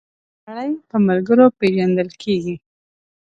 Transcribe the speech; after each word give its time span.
سړی 0.43 0.69
په 0.89 0.97
ملګرو 1.07 1.45
پيژندل 1.59 2.09
کیږی 2.21 2.55